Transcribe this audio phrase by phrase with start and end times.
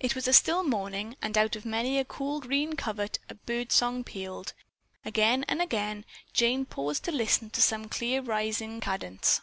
[0.00, 3.70] It was a still morning and out of many a cool green covert a bird
[3.70, 4.52] song pealed.
[5.04, 9.42] Again and again Jane paused to listen to some clear rising cadence.